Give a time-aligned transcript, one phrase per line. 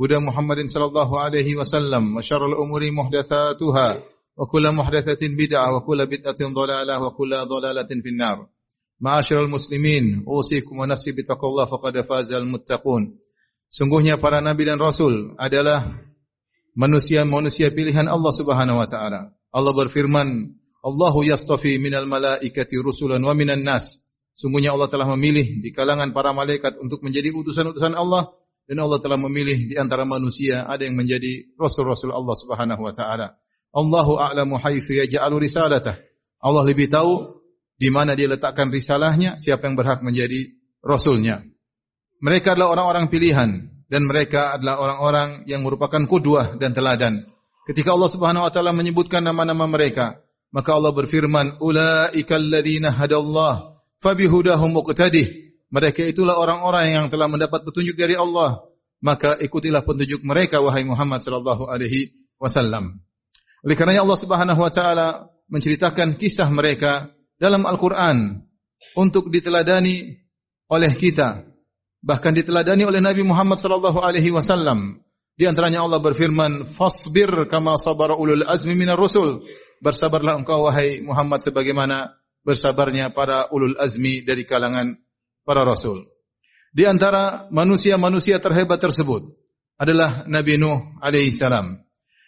[0.00, 3.88] هدى محمد صلى الله عليه وسلم وشر الأمور محدثاتها
[4.36, 8.46] وكل محدثة بدعة وكل بدعة ضلالة وكل ضلالة في النار
[9.00, 13.04] معاشر المسلمين أوصيكم ونفسي بتقوى الله فقد فاز المتقون
[13.74, 15.82] Sungguhnya para nabi dan rasul adalah
[16.78, 19.34] manusia-manusia pilihan Allah Subhanahu wa taala.
[19.50, 25.74] Allah berfirman, "Allahu yastafi minal malaikati rusulan wa minan nas." Sungguhnya Allah telah memilih di
[25.74, 28.30] kalangan para malaikat untuk menjadi utusan-utusan Allah
[28.69, 33.33] dan Allah telah memilih di antara manusia ada yang menjadi rasul-rasul Allah Subhanahu wa taala.
[33.73, 35.97] Allahu a'lamu haitsu yaj'alu risalatah.
[36.37, 37.41] Allah lebih tahu
[37.81, 40.53] di mana dia letakkan risalahnya, siapa yang berhak menjadi
[40.85, 41.41] rasulnya.
[42.21, 47.25] Mereka adalah orang-orang pilihan dan mereka adalah orang-orang yang merupakan kudwah dan teladan.
[47.65, 50.21] Ketika Allah Subhanahu wa taala menyebutkan nama-nama mereka,
[50.53, 57.93] maka Allah berfirman, "Ulaikal ladzina hadallah fabihudahum muqtadih." Mereka itulah orang-orang yang telah mendapat petunjuk
[57.93, 58.65] dari Allah.
[58.99, 62.99] Maka ikutilah petunjuk mereka wahai Muhammad sallallahu alaihi wasallam.
[63.63, 65.07] Oleh kerana Allah Subhanahu wa taala
[65.47, 67.07] menceritakan kisah mereka
[67.39, 68.43] dalam Al-Qur'an
[68.99, 70.19] untuk diteladani
[70.67, 71.47] oleh kita
[71.99, 75.03] bahkan diteladani oleh Nabi Muhammad sallallahu alaihi wasallam.
[75.39, 79.47] Di antaranya Allah berfirman fasbir kama sabara ulul azmi minar rusul.
[79.79, 82.11] Bersabarlah engkau wahai Muhammad sebagaimana
[82.43, 84.99] bersabarnya para ulul azmi dari kalangan
[85.49, 86.05] para rasul.
[86.69, 89.25] Di antara manusia-manusia terhebat tersebut
[89.81, 91.81] adalah Nabi Nuh alaihi salam.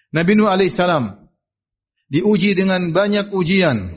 [0.10, 1.30] Nabi Nuh alaihi salam
[2.10, 3.94] diuji dengan banyak ujian.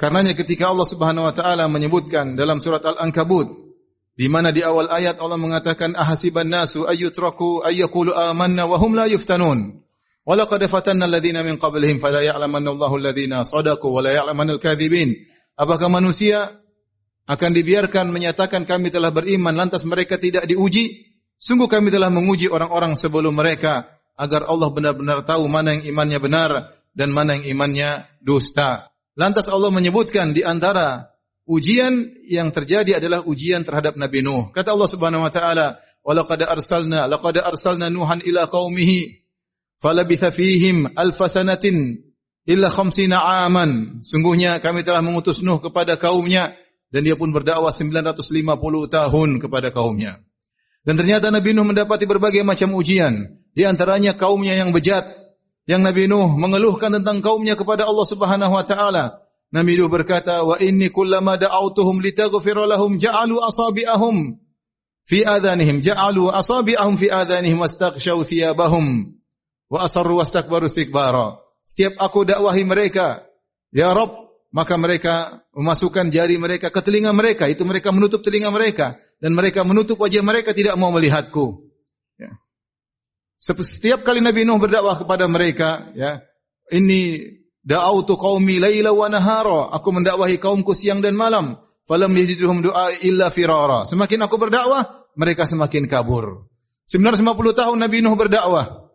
[0.00, 3.52] Karenanya ketika Allah Subhanahu wa taala menyebutkan dalam surat Al-Ankabut
[4.16, 9.04] di mana di awal ayat Allah mengatakan ahasiban nasu ayyutraku ayyaqulu amanna wa hum la
[9.04, 9.84] yuftanun.
[10.24, 15.28] Walaqad fatanna alladhina min qablihim fala ya'lamanna Allahu alladhina sadaqu wa la ya'lamanna al-kadhibin.
[15.60, 16.48] Apakah manusia
[17.30, 22.98] akan dibiarkan menyatakan kami telah beriman lantas mereka tidak diuji sungguh kami telah menguji orang-orang
[22.98, 23.86] sebelum mereka
[24.18, 26.50] agar Allah benar-benar tahu mana yang imannya benar
[26.90, 28.90] dan mana yang imannya dusta.
[29.14, 31.06] Lantas Allah menyebutkan di antara
[31.46, 34.50] ujian yang terjadi adalah ujian terhadap Nabi Nuh.
[34.50, 39.22] Kata Allah Subhanahu wa taala walaqad arsalna laqad arsalna nuhan ila qaumihi
[39.78, 42.10] falabitha fihim alf sanatin
[42.44, 46.56] illa khamsina aman sungguhnya kami telah mengutus Nuh kepada kaumnya
[46.90, 48.50] dan dia pun berdakwah 950
[48.90, 50.18] tahun kepada kaumnya.
[50.82, 53.38] Dan ternyata Nabi Nuh mendapati berbagai macam ujian.
[53.54, 55.06] Di antaranya kaumnya yang bejat.
[55.70, 59.04] Yang Nabi Nuh mengeluhkan tentang kaumnya kepada Allah Subhanahu wa taala.
[59.54, 64.38] Nabi Nuh berkata, "Wa inni kullama da'awtuhum litaghfira lahum ja'alu asabi'ahum
[65.06, 69.14] fi adhanihim ja'alu asabi'ahum fi adhanihim wastaghshaw thiyabahum
[69.68, 73.26] wa asarru wastakbaru istikbara." Setiap aku dakwahi mereka,
[73.74, 77.46] "Ya Rabb, maka mereka memasukkan jari mereka ke telinga mereka.
[77.46, 78.98] Itu mereka menutup telinga mereka.
[79.22, 81.70] Dan mereka menutup wajah mereka tidak mau melihatku.
[82.18, 82.34] Ya.
[83.40, 86.20] setiap kali Nabi Nuh berdakwah kepada mereka ya
[86.68, 87.24] ini
[87.62, 89.70] da'autu qaumi laila wa nahara.
[89.70, 91.58] Aku mendakwahi kaumku siang dan malam.
[91.86, 93.86] Falam yazidhum du'a illa firara.
[93.86, 96.50] Semakin aku berdakwah mereka semakin kabur.
[96.90, 98.90] 950 tahun Nabi Nuh berdakwah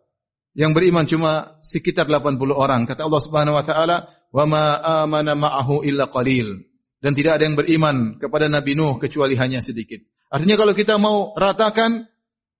[0.55, 2.87] yang beriman cuma sekitar 80 orang.
[2.87, 6.63] Kata Allah Subhanahu wa taala, "Wa ma amana ma'ahu illa qalil."
[7.03, 10.01] Dan tidak ada yang beriman kepada Nabi Nuh kecuali hanya sedikit.
[10.33, 12.09] Artinya kalau kita mau ratakan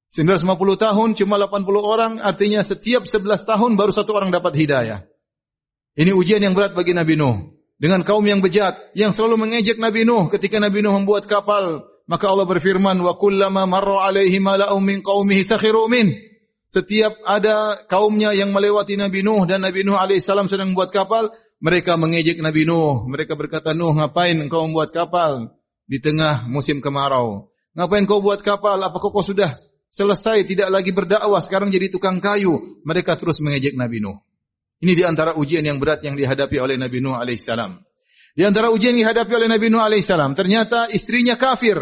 [0.06, 5.02] 950 tahun cuma 80 orang, artinya setiap 11 tahun baru satu orang dapat hidayah.
[5.98, 7.58] Ini ujian yang berat bagi Nabi Nuh.
[7.76, 12.30] Dengan kaum yang bejat, yang selalu mengejek Nabi Nuh ketika Nabi Nuh membuat kapal, maka
[12.30, 16.14] Allah berfirman, "Wa kullama marra alaihi mala'un min qaumihi sakhiru min."
[16.66, 21.34] Setiap ada kaumnya yang melewati Nabi Nuh dan Nabi Nuh alaihissalam sedang membuat kapal,
[21.64, 23.08] mereka mengejek Nabi Nuh.
[23.08, 25.56] Mereka berkata, Nuh, ngapain engkau membuat kapal
[25.88, 27.48] di tengah musim kemarau?
[27.76, 28.80] Ngapain kau buat kapal?
[28.80, 29.56] Apakah kau sudah
[29.92, 32.56] selesai tidak lagi berdakwah sekarang jadi tukang kayu?
[32.88, 34.20] Mereka terus mengejek Nabi Nuh.
[34.84, 37.80] Ini di antara ujian yang berat yang dihadapi oleh Nabi Nuh alaihissalam.
[38.36, 41.80] Di antara ujian yang dihadapi oleh Nabi Nuh alaihissalam, ternyata istrinya kafir.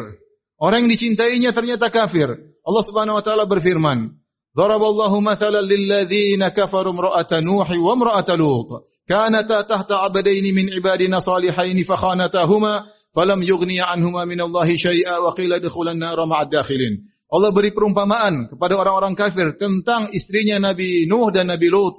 [0.61, 2.29] Orang yang dicintainya ternyata kafir.
[2.63, 4.22] Allah Subhanahu wa taala berfirman,
[4.53, 8.85] Ladzina kafaru imra'ata Nuh wa imra'ata Lut.
[9.09, 15.33] Kanata tahta 'abdaini min ibadina salihaini fa khanatahuma falam yughniya anhuma min Allah syai'a wa
[15.33, 17.01] qila dukhulan nar ma'ad dakhilin.
[17.33, 21.97] Allah beri perumpamaan kepada orang-orang kafir tentang istrinya Nabi Nuh dan Nabi Lut.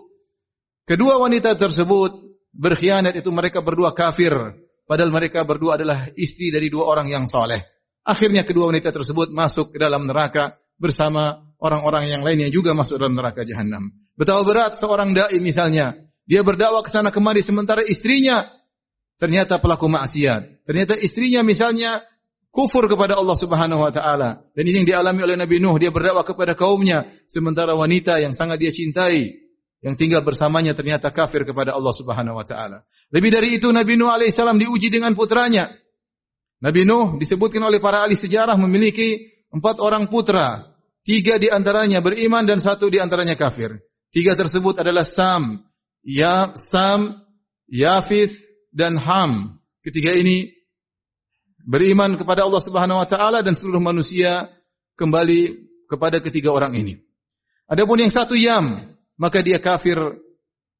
[0.86, 4.30] Kedua wanita tersebut berkhianat itu mereka berdua kafir
[4.86, 7.66] padahal mereka berdua adalah istri dari dua orang yang saleh.
[8.04, 13.16] Akhirnya kedua wanita tersebut masuk ke dalam neraka bersama orang-orang yang lainnya juga masuk dalam
[13.16, 13.96] neraka jahanam.
[14.20, 15.96] Betapa berat seorang dai misalnya,
[16.28, 18.44] dia berdakwah ke sana kemari sementara istrinya
[19.16, 20.68] ternyata pelaku maksiat.
[20.68, 22.04] Ternyata istrinya misalnya
[22.52, 24.44] kufur kepada Allah Subhanahu wa taala.
[24.52, 28.60] Dan ini yang dialami oleh Nabi Nuh, dia berdakwah kepada kaumnya sementara wanita yang sangat
[28.60, 29.44] dia cintai
[29.84, 32.88] yang tinggal bersamanya ternyata kafir kepada Allah Subhanahu wa taala.
[33.12, 35.68] Lebih dari itu Nabi Nuh alaihissalam diuji dengan putranya.
[36.64, 40.73] Nabi Nuh disebutkan oleh para ahli sejarah memiliki empat orang putra.
[41.04, 43.76] Tiga di antaranya beriman dan satu di antaranya kafir.
[44.08, 45.60] Tiga tersebut adalah Sam,
[46.00, 47.20] Ya, Sam,
[47.68, 48.40] Yafith
[48.72, 49.60] dan Ham.
[49.84, 50.48] Ketiga ini
[51.60, 54.48] beriman kepada Allah Subhanahu wa taala dan seluruh manusia
[54.96, 56.96] kembali kepada ketiga orang ini.
[57.68, 58.80] Adapun yang satu Yam,
[59.20, 59.96] maka dia kafir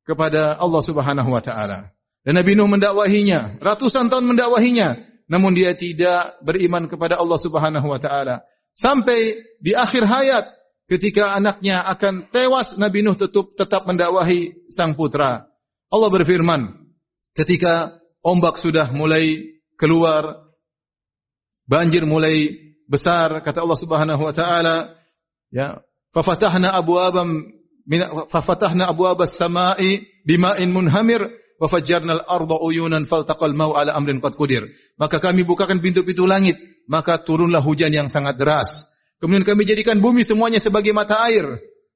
[0.08, 1.92] kepada Allah Subhanahu wa taala.
[2.24, 4.96] Dan Nabi Nuh mendakwahinya, ratusan tahun mendakwahinya,
[5.28, 8.44] namun dia tidak beriman kepada Allah Subhanahu wa taala
[8.74, 10.44] sampai di akhir hayat
[10.90, 15.48] ketika anaknya akan tewas Nabi Nuh tetap tetap mendakwahi sang putra.
[15.88, 16.90] Allah berfirman
[17.38, 20.44] ketika ombak sudah mulai keluar
[21.64, 22.52] banjir mulai
[22.84, 24.92] besar kata Allah Subhanahu wa taala
[25.48, 25.80] ya
[26.12, 27.48] fa fatahna abwaabam
[27.88, 31.24] min fa fatahna abwaabas samaa'i bima'in munhamir
[31.60, 34.68] wa fajjarna al-ardha uyunan faltaqal mau ala amrin qad qudir
[35.00, 38.94] maka kami bukakan pintu-pintu langit maka turunlah hujan yang sangat deras.
[39.20, 41.46] Kemudian kami jadikan bumi semuanya sebagai mata air.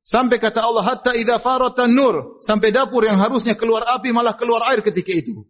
[0.01, 2.41] Sampai kata Allah, hatta idha faratan nur.
[2.41, 5.45] Sampai dapur yang harusnya keluar api, malah keluar air ketika itu.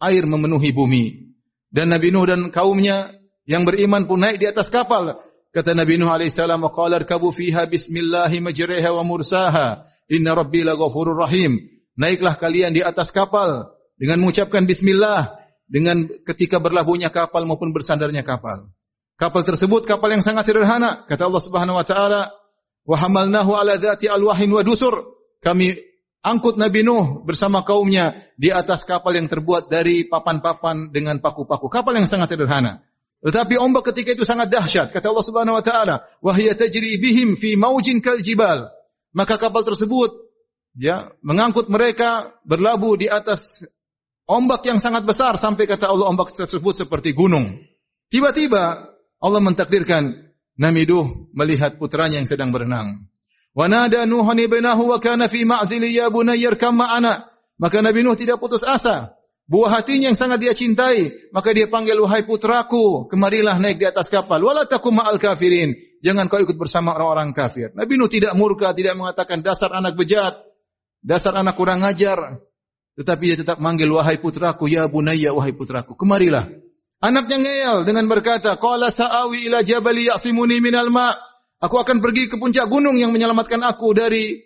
[0.00, 1.36] Air memenuhi bumi.
[1.68, 3.12] Dan Nabi Nuh dan kaumnya
[3.44, 5.20] yang beriman pun naik di atas kapal.
[5.52, 9.84] Kata Nabi Nuh AS, rkabu fiha bismillahi majriha wa mursaha.
[10.08, 11.60] Inna rabbi la rahim.
[11.92, 13.68] Naiklah kalian di atas kapal
[14.00, 15.41] dengan mengucapkan bismillah
[15.72, 18.68] dengan ketika berlabuhnya kapal maupun bersandarnya kapal.
[19.16, 21.08] Kapal tersebut kapal yang sangat sederhana.
[21.08, 22.28] Kata Allah Subhanahu wa taala,
[22.84, 25.00] "Wa hamalnahu ala dzati alwahin wa dusur."
[25.40, 25.72] Kami
[26.20, 31.72] angkut Nabi Nuh bersama kaumnya di atas kapal yang terbuat dari papan-papan dengan paku-paku.
[31.72, 32.84] Kapal yang sangat sederhana.
[33.22, 34.92] Tetapi ombak ketika itu sangat dahsyat.
[34.92, 38.68] Kata Allah Subhanahu wa taala, "Wa hiya tajri bihim fi maujin kal jibal."
[39.16, 40.10] Maka kapal tersebut
[40.76, 43.64] ya mengangkut mereka berlabuh di atas
[44.26, 47.58] ombak yang sangat besar sampai kata Allah ombak tersebut seperti gunung.
[48.12, 48.92] Tiba-tiba
[49.22, 53.08] Allah mentakdirkan Nabi Nuh melihat putranya yang sedang berenang.
[53.52, 57.24] Wa nada Nuhan ibnahu wa kana fi ma'zili ya bunayya irkam ma'ana.
[57.56, 59.16] Maka Nabi Nuh tidak putus asa.
[59.50, 64.08] Buah hatinya yang sangat dia cintai, maka dia panggil wahai putraku, kemarilah naik di atas
[64.08, 64.40] kapal.
[64.40, 65.76] Wala takum ma'al kafirin.
[66.00, 67.74] Jangan kau ikut bersama orang-orang kafir.
[67.74, 70.38] Nabi Nuh tidak murka, tidak mengatakan dasar anak bejat,
[71.04, 72.40] dasar anak kurang ajar.
[72.92, 76.44] Tetapi dia tetap manggil wahai putraku ya bunayya wahai putraku kemarilah.
[77.02, 81.10] Anaknya ngeyel dengan berkata qala sa'awi ila jabali ya'simuni minal ma.
[81.62, 84.38] Aku akan pergi ke puncak gunung yang menyelamatkan aku dari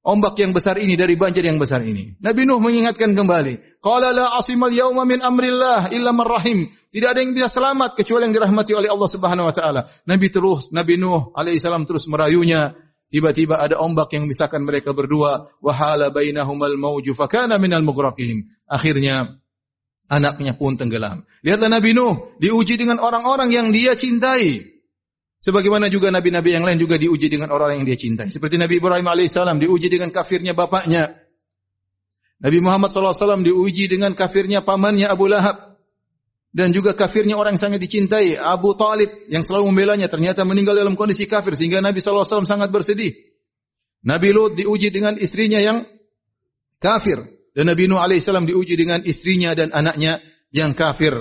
[0.00, 2.16] ombak yang besar ini dari banjir yang besar ini.
[2.24, 6.68] Nabi Nuh mengingatkan kembali, qala la asimal yauma min amrillah illa man rahim.
[6.90, 9.80] Tidak ada yang bisa selamat kecuali yang dirahmati oleh Allah Subhanahu wa taala.
[10.08, 12.76] Nabi terus Nabi Nuh alaihi salam terus merayunya,
[13.10, 15.42] Tiba-tiba ada ombak yang misalkan mereka berdua.
[15.58, 18.46] Wahala bainahumal mawju fakana minal mughraqin.
[18.70, 19.34] Akhirnya
[20.06, 21.26] anaknya pun tenggelam.
[21.42, 24.78] Lihatlah Nabi Nuh diuji dengan orang-orang yang dia cintai.
[25.40, 28.28] Sebagaimana juga nabi-nabi yang lain juga diuji dengan orang-orang yang dia cintai.
[28.28, 31.16] Seperti Nabi Ibrahim alaihissalam diuji dengan kafirnya bapaknya.
[32.40, 35.69] Nabi Muhammad SAW diuji dengan kafirnya pamannya Abu Lahab
[36.50, 40.98] dan juga kafirnya orang yang sangat dicintai Abu Talib yang selalu membelanya ternyata meninggal dalam
[40.98, 43.14] kondisi kafir sehingga Nabi SAW sangat bersedih.
[44.02, 45.86] Nabi Lut diuji dengan istrinya yang
[46.82, 47.22] kafir
[47.54, 50.18] dan Nabi Nuh AS diuji dengan istrinya dan anaknya
[50.50, 51.14] yang kafir.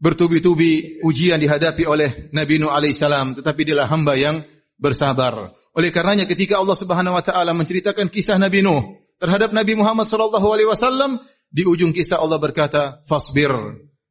[0.00, 3.04] Bertubi-tubi ujian dihadapi oleh Nabi Nuh AS
[3.38, 4.42] tetapi dia hamba yang
[4.80, 5.54] bersabar.
[5.76, 11.20] Oleh karenanya ketika Allah Subhanahu Wa Taala menceritakan kisah Nabi Nuh terhadap Nabi Muhammad SAW
[11.52, 13.52] di ujung kisah Allah berkata fasbir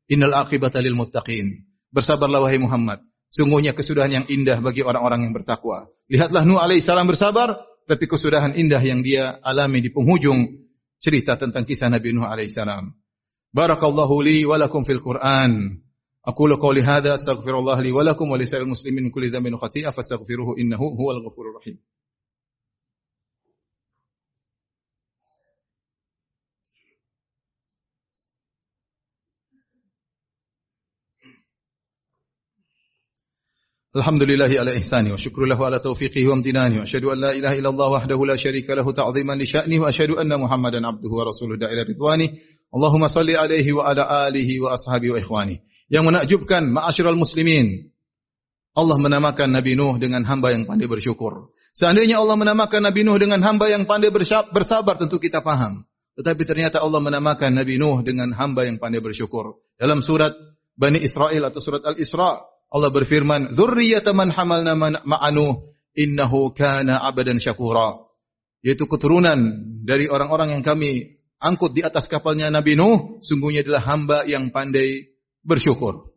[0.10, 1.70] Innal aqibata lil muttaqin.
[1.94, 3.06] Bersabarlah wahai Muhammad.
[3.30, 5.86] Sungguhnya kesudahan yang indah bagi orang-orang yang bertakwa.
[6.10, 10.66] Lihatlah Nuh alaihi salam bersabar, tapi kesudahan indah yang dia alami di penghujung
[10.98, 12.98] cerita tentang kisah Nabi Nuh alaihi salam.
[13.54, 15.78] Barakallahu li wa lakum fil Qur'an.
[16.26, 20.98] Aqulu qawli hadha astaghfirullah li wa lakum wa li muslimin kulli dhanbin khati'a fastaghfiruhu innahu
[20.98, 21.78] huwal ghafurur rahim.
[35.82, 39.50] Taufiqihi wa amtinani wa asyhadu an la ilaha illallah wahdahu la syarika lahu ta'ziman li
[39.50, 42.30] sya'ni wa asyhadu anna Muhammadan abduhu wa rasuluhu da'ila ridwani.
[42.70, 45.66] Allahumma salli alaihi wa ala alihi wa ashabihi wa ikhwani.
[45.90, 47.90] Yang menakjubkan ma'asyiral muslimin.
[48.78, 51.50] Allah menamakan Nabi Nuh dengan hamba yang pandai bersyukur.
[51.74, 55.82] Seandainya Allah menamakan Nabi Nuh dengan hamba yang pandai bersabar, tentu kita paham.
[56.14, 59.58] Tetapi ternyata Allah menamakan Nabi Nuh dengan hamba yang pandai bersyukur.
[59.82, 60.38] Dalam surat
[60.78, 62.38] Bani Israel atau surat Al-Isra,
[62.70, 65.66] Allah berfirman, "Dzurriyyatan man hamalna ma'anu
[65.98, 67.98] innahu kana 'abdan syakura."
[68.62, 69.40] Yaitu keturunan
[69.88, 75.16] dari orang-orang yang kami angkut di atas kapalnya Nabi Nuh, sungguhnya adalah hamba yang pandai
[75.42, 76.14] bersyukur.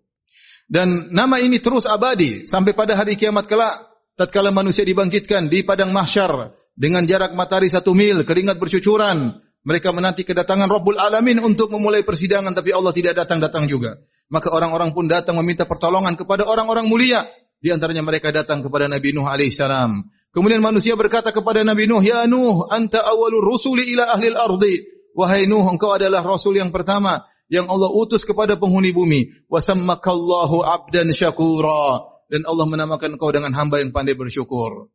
[0.67, 3.79] Dan nama ini terus abadi sampai pada hari kiamat kelak,
[4.19, 10.27] tatkala manusia dibangkitkan di padang mahsyar dengan jarak matahari satu mil, keringat bercucuran, mereka menanti
[10.27, 13.95] kedatangan Rabbul Alamin untuk memulai persidangan tapi Allah tidak datang-datang juga.
[14.27, 17.23] Maka orang-orang pun datang meminta pertolongan kepada orang-orang mulia.
[17.63, 20.03] Di antaranya mereka datang kepada Nabi Nuh alaihissalam.
[20.35, 24.83] Kemudian manusia berkata kepada Nabi Nuh, "Ya Nuh, anta awalur rusuli ila ahli al-ardi."
[25.15, 29.31] Wahai Nuh, engkau adalah rasul yang pertama yang Allah utus kepada penghuni bumi.
[29.47, 32.03] Wasammakallahu abdan syakura.
[32.27, 34.91] Dan Allah menamakan engkau dengan hamba yang pandai bersyukur.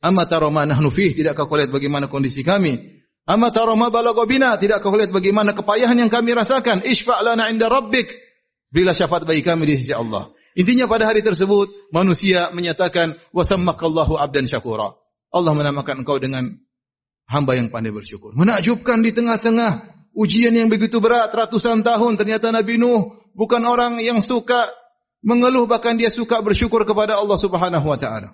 [0.00, 2.95] Amma tara ma nahnu fih, tidakkah kau lihat bagaimana kondisi kami?
[3.26, 6.86] Amma tara ma balagha bina, tidak kau lihat bagaimana kepayahan yang kami rasakan?
[6.86, 8.06] Isfa' lana 'inda rabbik.
[8.70, 10.30] Berilah syafaat bagi kami di sisi Allah.
[10.54, 14.94] Intinya pada hari tersebut manusia menyatakan wasammakallahu abdan syakura.
[15.34, 16.54] Allah menamakan engkau dengan
[17.28, 18.32] hamba yang pandai bersyukur.
[18.38, 19.84] Menakjubkan di tengah-tengah
[20.16, 24.64] ujian yang begitu berat ratusan tahun ternyata Nabi Nuh bukan orang yang suka
[25.20, 28.32] mengeluh bahkan dia suka bersyukur kepada Allah Subhanahu wa taala.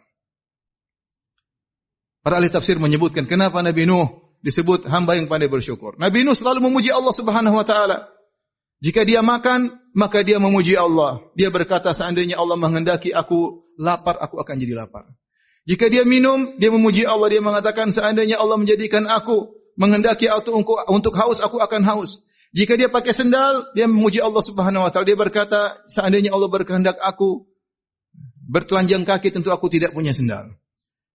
[2.22, 5.94] Para ahli tafsir menyebutkan kenapa Nabi Nuh disebut hamba yang pandai bersyukur.
[5.96, 8.10] Nabi Nuh selalu memuji Allah Subhanahu wa taala.
[8.82, 11.22] Jika dia makan, maka dia memuji Allah.
[11.38, 15.06] Dia berkata seandainya Allah menghendaki aku lapar, aku akan jadi lapar.
[15.62, 17.30] Jika dia minum, dia memuji Allah.
[17.30, 20.50] Dia mengatakan seandainya Allah menjadikan aku menghendaki aku
[20.90, 22.26] untuk haus, aku akan haus.
[22.52, 25.08] Jika dia pakai sendal, dia memuji Allah Subhanahu wa taala.
[25.08, 27.48] Dia berkata, seandainya Allah berkehendak aku
[28.50, 30.52] bertelanjang kaki, tentu aku tidak punya sendal.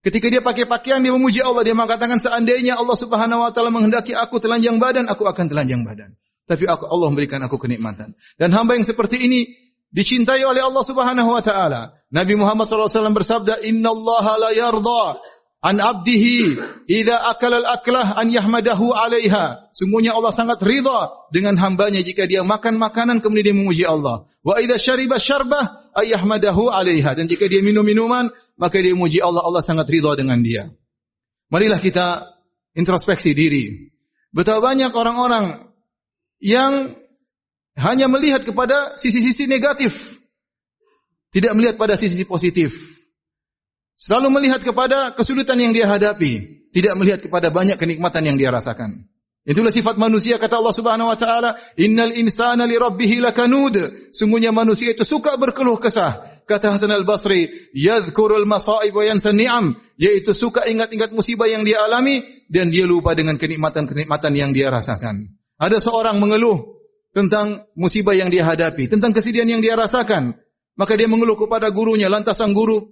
[0.08, 1.68] Ketika dia pakai pakaian, dia memuji Allah.
[1.68, 6.16] Dia mengatakan, seandainya Allah subhanahu wa ta'ala menghendaki aku telanjang badan, aku akan telanjang badan.
[6.48, 8.16] Tapi aku, Allah memberikan aku kenikmatan.
[8.40, 9.44] Dan hamba yang seperti ini,
[9.92, 11.92] dicintai oleh Allah subhanahu wa ta'ala.
[12.08, 15.20] Nabi Muhammad SAW bersabda, Inna Allah la yarda
[15.60, 16.56] an abdihi
[16.88, 19.76] idza akala al-aklah an yahmadahu 'alaiha.
[19.76, 24.24] Sungguhnya Allah sangat ridha dengan hambanya jika dia makan makanan kemudian dia memuji Allah.
[24.48, 25.68] Wa idza syariba syarbah
[26.00, 27.18] ay yahmadahu 'alaiha.
[27.20, 30.68] Dan jika dia minum minuman maka dia memuji Allah, Allah sangat ridha dengan dia.
[31.54, 32.36] Marilah kita
[32.74, 33.94] introspeksi diri.
[34.34, 35.72] Betapa banyak orang-orang
[36.44, 36.92] yang
[37.78, 39.94] hanya melihat kepada sisi-sisi negatif.
[41.32, 42.74] Tidak melihat pada sisi positif.
[43.98, 49.10] Selalu melihat kepada kesulitan yang dia hadapi, tidak melihat kepada banyak kenikmatan yang dia rasakan.
[49.48, 53.80] Itulah sifat manusia kata Allah Subhanahu wa taala, "Innal insana li rabbih lakanud."
[54.12, 56.20] Sungguhnya manusia itu suka berkeluh kesah.
[56.44, 62.28] Kata Hasan Al-Basri, "Yadhkurul masa'ib wa yansa ni'am." Yaitu suka ingat-ingat musibah yang dia alami
[62.52, 65.32] dan dia lupa dengan kenikmatan-kenikmatan yang dia rasakan.
[65.56, 66.84] Ada seorang mengeluh
[67.16, 70.36] tentang musibah yang dia hadapi, tentang kesedihan yang dia rasakan.
[70.76, 72.84] Maka dia mengeluh kepada gurunya, lantas sang guru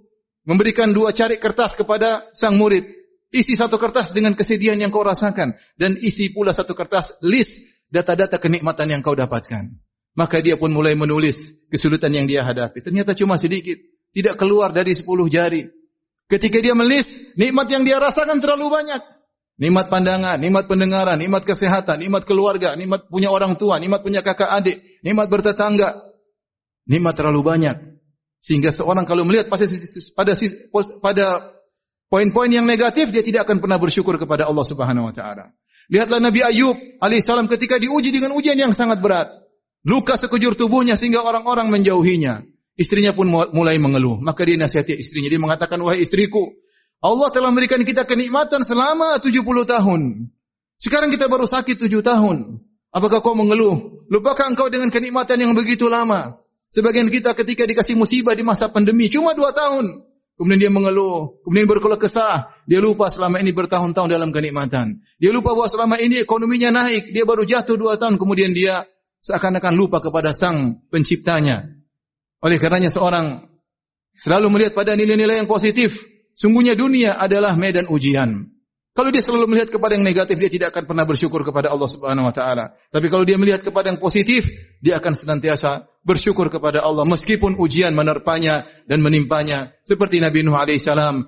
[0.48, 3.05] memberikan dua cari kertas kepada sang murid.
[3.36, 5.60] Isi satu kertas dengan kesedihan yang kau rasakan.
[5.76, 9.76] Dan isi pula satu kertas list data-data kenikmatan yang kau dapatkan.
[10.16, 12.80] Maka dia pun mulai menulis kesulitan yang dia hadapi.
[12.80, 13.76] Ternyata cuma sedikit.
[14.16, 15.68] Tidak keluar dari sepuluh jari.
[16.32, 19.04] Ketika dia melis, nikmat yang dia rasakan terlalu banyak.
[19.60, 24.48] Nikmat pandangan, nikmat pendengaran, nikmat kesehatan, nikmat keluarga, nikmat punya orang tua, nikmat punya kakak
[24.48, 26.00] adik, nikmat bertetangga.
[26.88, 27.76] Nikmat terlalu banyak.
[28.40, 29.68] Sehingga seorang kalau melihat pada
[31.04, 31.28] pada
[32.08, 35.54] poin-poin yang negatif dia tidak akan pernah bersyukur kepada Allah Subhanahu wa taala.
[35.86, 39.30] Lihatlah Nabi Ayub alaihissalam ketika diuji dengan ujian yang sangat berat.
[39.86, 42.42] Luka sekujur tubuhnya sehingga orang-orang menjauhinya.
[42.76, 44.18] Istrinya pun mulai mengeluh.
[44.18, 45.30] Maka dia nasihati istrinya.
[45.30, 46.52] Dia mengatakan, wahai istriku,
[47.00, 50.00] Allah telah memberikan kita kenikmatan selama 70 tahun.
[50.76, 52.66] Sekarang kita baru sakit 7 tahun.
[52.92, 54.04] Apakah kau mengeluh?
[54.10, 56.40] Lupakah engkau dengan kenikmatan yang begitu lama?
[56.68, 59.86] Sebagian kita ketika dikasih musibah di masa pandemi cuma dua tahun.
[60.36, 62.52] Kemudian dia mengeluh, kemudian berkeluh kesah.
[62.68, 65.00] Dia lupa selama ini bertahun-tahun dalam kenikmatan.
[65.16, 67.08] Dia lupa bahwa selama ini ekonominya naik.
[67.08, 68.84] Dia baru jatuh dua tahun, kemudian dia
[69.24, 71.72] seakan-akan lupa kepada sang penciptanya.
[72.44, 73.48] Oleh karenanya seorang
[74.12, 75.96] selalu melihat pada nilai-nilai yang positif.
[76.36, 78.52] Sungguhnya dunia adalah medan ujian.
[78.92, 82.28] Kalau dia selalu melihat kepada yang negatif, dia tidak akan pernah bersyukur kepada Allah Subhanahu
[82.28, 82.76] wa taala.
[82.92, 84.48] Tapi kalau dia melihat kepada yang positif,
[84.84, 89.74] dia akan senantiasa bersyukur kepada Allah meskipun ujian menerpanya dan menimpanya.
[89.82, 91.26] Seperti Nabi Nuh alaihi salam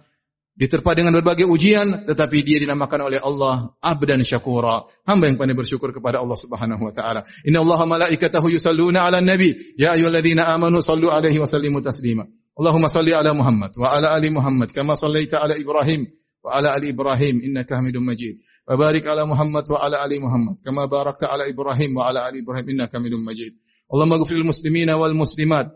[0.55, 4.87] diterpa dengan berbagai ujian tetapi dia dinamakan oleh Allah abdan syakura.
[5.03, 7.27] Hamba yang pandai bersyukur kepada Allah Subhanahu wa taala.
[7.43, 9.59] Inna allaha malaikatahu yusalluna ala nabi.
[9.75, 12.31] Ya ayyuhalladzina amanu sallu alaihi wa sallimu taslima.
[12.55, 16.07] Allahumma salli ala muhammad wa ala ali muhammad kama sallaita ala ibrahim
[16.43, 17.43] wa ala ali ibrahim.
[17.43, 21.97] Innaka hamidum majid wa barik ala muhammad wa ala ali muhammad kama barakta ala ibrahim
[21.97, 23.53] wa ala ali ibrahim innaka hamidum majid
[23.89, 25.73] allahumma ighfir lil muslimina wal muslimat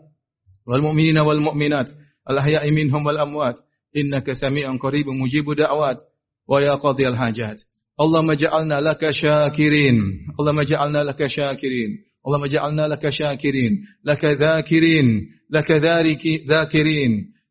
[0.69, 1.89] wal mu'minina wal mu'minat
[2.29, 3.57] al ahya'i minhum wal amwat
[3.97, 6.05] innaka sami'un qaribun mujibu da'wat
[6.47, 11.05] wa ya qadhiyal hajat Allahumma ja'alna laka syakirin Allahumma ja'alna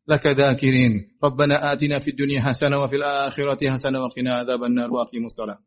[0.07, 1.17] لك ذاكرين.
[1.23, 5.59] ربنا آتنا في الدنيا حسنة وفي الآخرة حسنة وقنا عذاب النار وأقيموا الصلاة.